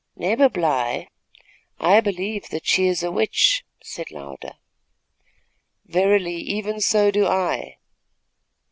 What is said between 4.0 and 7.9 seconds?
Louder. "Verily, even so do I."